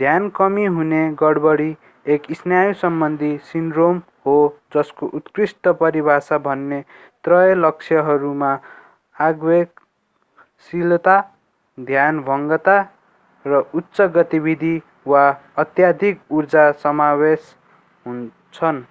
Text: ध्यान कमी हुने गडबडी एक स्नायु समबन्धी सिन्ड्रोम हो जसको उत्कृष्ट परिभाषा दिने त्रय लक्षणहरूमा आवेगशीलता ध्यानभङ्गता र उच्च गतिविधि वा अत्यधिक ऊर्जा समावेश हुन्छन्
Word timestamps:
ध्यान 0.00 0.28
कमी 0.28 0.64
हुने 0.66 1.10
गडबडी 1.20 1.74
एक 2.06 2.26
स्नायु 2.32 2.72
समबन्धी 2.80 3.36
सिन्ड्रोम 3.50 4.00
हो 4.26 4.36
जसको 4.74 5.06
उत्कृष्ट 5.18 5.68
परिभाषा 5.80 6.38
दिने 6.46 6.80
त्रय 7.24 7.54
लक्षणहरूमा 7.54 8.56
आवेगशीलता 9.16 11.20
ध्यानभङ्गता 11.78 12.76
र 13.44 13.62
उच्च 13.74 14.00
गतिविधि 14.16 14.80
वा 15.06 15.28
अत्यधिक 15.58 16.20
ऊर्जा 16.32 16.70
समावेश 16.82 17.54
हुन्छन् 18.06 18.82